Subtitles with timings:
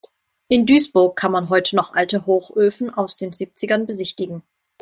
[0.47, 4.41] In Duisburg kann man heute noch alte Hochöfen aus den Siebzigern besichtigen.